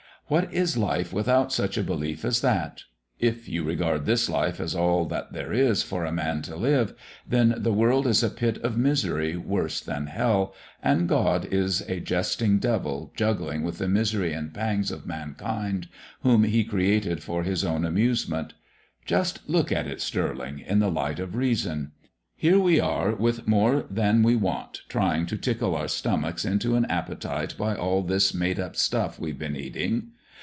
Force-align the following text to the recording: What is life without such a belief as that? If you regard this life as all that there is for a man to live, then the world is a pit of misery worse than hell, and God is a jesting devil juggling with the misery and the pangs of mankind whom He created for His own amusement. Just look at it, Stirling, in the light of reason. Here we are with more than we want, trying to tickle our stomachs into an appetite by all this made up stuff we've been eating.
What 0.27 0.53
is 0.53 0.77
life 0.77 1.11
without 1.11 1.51
such 1.51 1.77
a 1.77 1.83
belief 1.83 2.23
as 2.23 2.39
that? 2.39 2.85
If 3.19 3.49
you 3.49 3.65
regard 3.65 4.05
this 4.05 4.29
life 4.29 4.61
as 4.61 4.73
all 4.73 5.03
that 5.07 5.33
there 5.33 5.51
is 5.51 5.83
for 5.83 6.05
a 6.05 6.11
man 6.13 6.41
to 6.43 6.55
live, 6.55 6.93
then 7.27 7.53
the 7.57 7.73
world 7.73 8.07
is 8.07 8.23
a 8.23 8.29
pit 8.29 8.57
of 8.59 8.77
misery 8.77 9.35
worse 9.35 9.81
than 9.81 10.07
hell, 10.07 10.55
and 10.81 11.09
God 11.09 11.43
is 11.51 11.81
a 11.81 11.99
jesting 11.99 12.59
devil 12.59 13.11
juggling 13.13 13.61
with 13.63 13.77
the 13.77 13.89
misery 13.89 14.31
and 14.31 14.53
the 14.53 14.57
pangs 14.57 14.89
of 14.89 15.05
mankind 15.05 15.89
whom 16.21 16.45
He 16.45 16.63
created 16.63 17.21
for 17.21 17.43
His 17.43 17.65
own 17.65 17.83
amusement. 17.83 18.53
Just 19.05 19.41
look 19.49 19.69
at 19.69 19.85
it, 19.85 19.99
Stirling, 19.99 20.59
in 20.59 20.79
the 20.79 20.87
light 20.89 21.19
of 21.19 21.35
reason. 21.35 21.91
Here 22.37 22.57
we 22.57 22.79
are 22.79 23.13
with 23.13 23.49
more 23.49 23.85
than 23.89 24.23
we 24.23 24.37
want, 24.37 24.83
trying 24.87 25.25
to 25.25 25.37
tickle 25.37 25.75
our 25.75 25.89
stomachs 25.89 26.45
into 26.45 26.75
an 26.77 26.85
appetite 26.85 27.55
by 27.57 27.75
all 27.75 28.01
this 28.01 28.33
made 28.33 28.61
up 28.61 28.77
stuff 28.77 29.19
we've 29.19 29.37
been 29.37 29.57
eating. 29.57 30.11